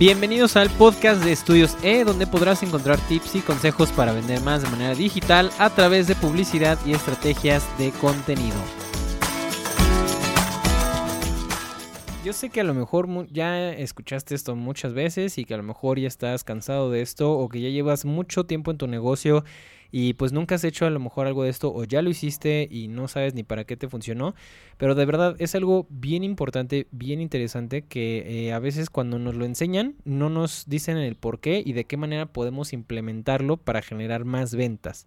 [0.00, 4.62] Bienvenidos al podcast de Estudios E, donde podrás encontrar tips y consejos para vender más
[4.62, 8.56] de manera digital a través de publicidad y estrategias de contenido.
[12.22, 15.62] Yo sé que a lo mejor ya escuchaste esto muchas veces y que a lo
[15.62, 19.42] mejor ya estás cansado de esto o que ya llevas mucho tiempo en tu negocio
[19.90, 22.68] y pues nunca has hecho a lo mejor algo de esto o ya lo hiciste
[22.70, 24.34] y no sabes ni para qué te funcionó,
[24.76, 29.34] pero de verdad es algo bien importante, bien interesante que eh, a veces cuando nos
[29.34, 33.80] lo enseñan no nos dicen el por qué y de qué manera podemos implementarlo para
[33.80, 35.06] generar más ventas.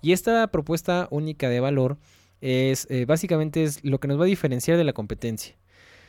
[0.00, 1.98] Y esta propuesta única de valor
[2.40, 5.54] es eh, básicamente es lo que nos va a diferenciar de la competencia.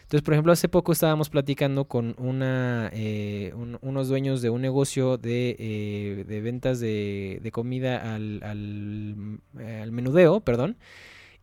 [0.09, 5.19] Entonces, por ejemplo, hace poco estábamos platicando con una, eh, unos dueños de un negocio
[5.19, 10.77] de, eh, ventas de, comida al, al, al, menudeo, perdón.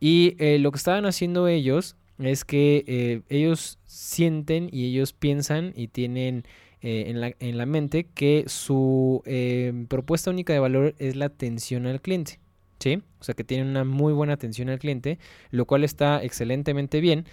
[0.00, 5.86] Y eh, lo que estaban haciendo ellos es que ellos sienten y ellos piensan y
[5.86, 6.42] tienen
[6.80, 9.22] en la, en, la, mente que su
[9.86, 12.40] propuesta única de valor es la atención al cliente.
[12.80, 13.00] ¿Sí?
[13.20, 15.20] O sea que tienen una muy buena atención al cliente,
[15.50, 17.26] lo cual está excelentemente bien.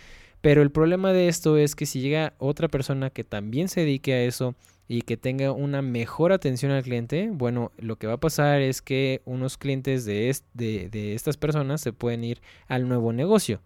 [0.44, 4.12] Pero el problema de esto es que si llega otra persona que también se dedique
[4.14, 4.56] a eso
[4.90, 8.82] y que tenga una mejor atención al cliente, bueno, lo que va a pasar es
[8.82, 13.62] que unos clientes de, de, estas personas se pueden ir al nuevo negocio.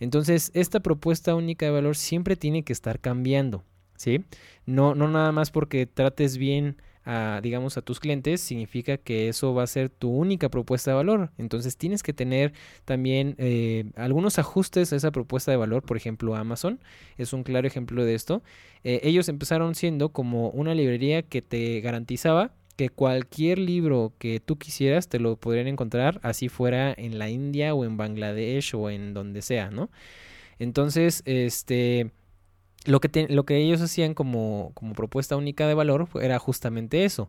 [0.00, 3.62] Entonces, esta propuesta única de valor siempre tiene que estar cambiando,
[3.94, 4.24] ¿sí?
[4.64, 9.54] No, no nada más porque trates bien a, digamos, a tus clientes, significa que eso
[9.54, 11.30] va a ser tu única propuesta de valor.
[11.38, 12.52] Entonces tienes que tener
[12.84, 15.82] también eh, algunos ajustes a esa propuesta de valor.
[15.82, 16.80] Por ejemplo, Amazon
[17.18, 18.42] es un claro ejemplo de esto.
[18.84, 24.56] Eh, ellos empezaron siendo como una librería que te garantizaba que cualquier libro que tú
[24.58, 29.14] quisieras te lo podrían encontrar, así fuera en la India o en Bangladesh o en
[29.14, 29.90] donde sea, ¿no?
[30.58, 32.10] Entonces, este
[32.84, 37.28] lo que, lo que ellos hacían como, como propuesta única de valor era justamente eso.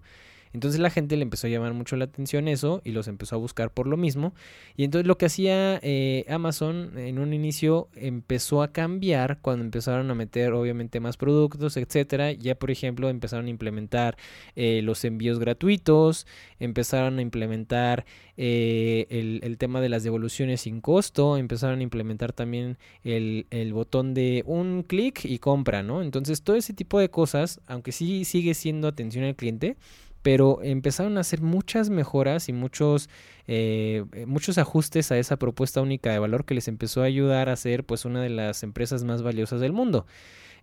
[0.56, 3.40] Entonces la gente le empezó a llamar mucho la atención eso y los empezó a
[3.40, 4.34] buscar por lo mismo.
[4.78, 10.10] Y entonces lo que hacía eh, Amazon en un inicio empezó a cambiar cuando empezaron
[10.12, 12.32] a meter obviamente más productos, etcétera.
[12.32, 14.16] Ya por ejemplo empezaron a implementar
[14.56, 16.26] eh, los envíos gratuitos,
[16.58, 18.06] empezaron a implementar
[18.38, 24.14] eh, el, tema de las devoluciones sin costo, empezaron a implementar también el, el botón
[24.14, 26.02] de un clic y compra, ¿no?
[26.02, 29.76] Entonces todo ese tipo de cosas, aunque sí sigue siendo atención al cliente,
[30.26, 33.12] pero empezaron a hacer muchas mejoras y muchos,
[33.46, 37.56] eh, muchos ajustes a esa propuesta única de valor que les empezó a ayudar a
[37.56, 40.08] ser pues una de las empresas más valiosas del mundo.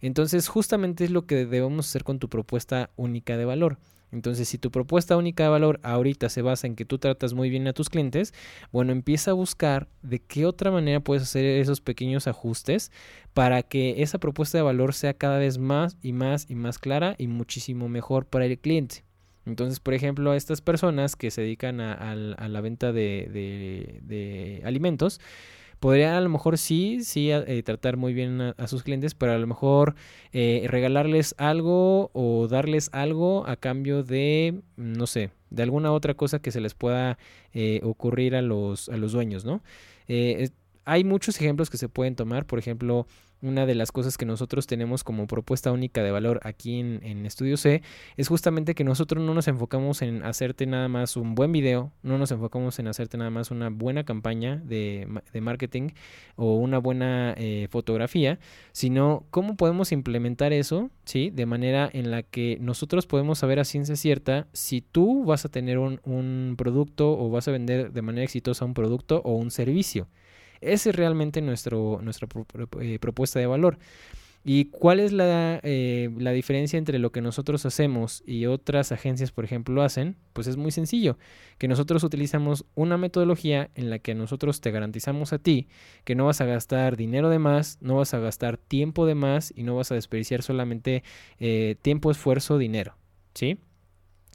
[0.00, 3.78] Entonces justamente es lo que debemos hacer con tu propuesta única de valor.
[4.10, 7.48] Entonces, si tu propuesta única de valor ahorita se basa en que tú tratas muy
[7.48, 8.34] bien a tus clientes,
[8.72, 12.90] bueno, empieza a buscar de qué otra manera puedes hacer esos pequeños ajustes
[13.32, 17.14] para que esa propuesta de valor sea cada vez más y más y más clara
[17.16, 19.04] y muchísimo mejor para el cliente.
[19.46, 25.20] Entonces, por ejemplo, a estas personas que se dedican a, la venta de, alimentos,
[25.80, 29.38] podrían a lo mejor sí, sí eh, tratar muy bien a, sus clientes, pero a
[29.38, 29.96] lo mejor
[30.32, 36.38] eh, regalarles algo o darles algo a cambio de, no sé, de alguna otra cosa
[36.40, 37.18] que se les pueda
[37.52, 39.62] eh, ocurrir a los, a los dueños, ¿no?
[40.84, 43.06] Hay muchos ejemplos que se pueden tomar, por ejemplo,
[43.42, 47.56] una de las cosas que nosotros tenemos como propuesta única de valor aquí en, Estudio
[47.56, 47.82] C
[48.16, 52.18] es justamente que nosotros no nos enfocamos en hacerte nada más un buen video, no
[52.18, 55.08] nos enfocamos en hacerte nada más una buena campaña de,
[55.40, 55.90] marketing
[56.36, 58.38] o una buena eh, fotografía,
[58.70, 61.30] sino cómo podemos implementar eso, ¿sí?
[61.30, 65.48] De manera en la que nosotros podemos saber a ciencia cierta si tú vas a
[65.48, 69.50] tener un, un producto o vas a vender de manera exitosa un producto o un
[69.50, 70.08] servicio.
[70.62, 72.28] Esa es realmente nuestro, nuestra
[72.80, 73.78] eh, propuesta de valor.
[74.44, 79.30] ¿Y cuál es la, eh, la, diferencia entre lo que nosotros hacemos y otras agencias,
[79.30, 80.16] por ejemplo, hacen?
[80.32, 81.16] Pues es muy sencillo,
[81.58, 85.68] que nosotros utilizamos una metodología en la que nosotros te garantizamos a ti
[86.04, 89.52] que no vas a gastar dinero de más, no vas a gastar tiempo de más
[89.54, 91.04] y no vas a desperdiciar solamente
[91.38, 92.96] eh, tiempo, esfuerzo, dinero,
[93.34, 93.58] ¿sí?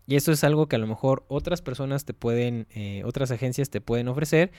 [0.10, 2.66] Y eso es algo que a lo mejor otras personas te pueden,
[3.04, 4.54] otras agencias te pueden ofrecer,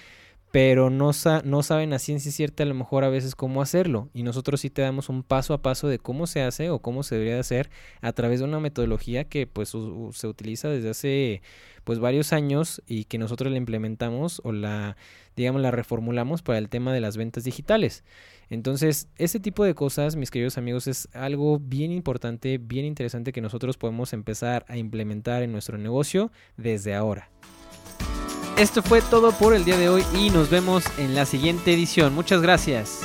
[0.51, 1.11] pero no,
[1.45, 4.71] no saben a ciencia cierta a lo mejor a veces cómo hacerlo y nosotros sí
[4.71, 7.71] te damos un paso a paso de cómo se hace o cómo se debería hacer
[8.01, 9.71] a través de una metodología que pues
[10.13, 11.43] se utiliza desde hace
[11.85, 14.97] pues varios años y que nosotros la implementamos o la
[15.37, 18.03] digamos la reformulamos para el tema de las ventas digitales.
[18.51, 23.41] Entonces, ese tipo de cosas, mis queridos amigos, es algo bien importante, bien interesante que
[23.41, 27.31] nosotros podemos empezar a implementar en nuestro negocio desde ahora.
[28.59, 32.13] Esto fue todo por el día de hoy y nos vemos en la siguiente edición.
[32.13, 33.03] Muchas gracias.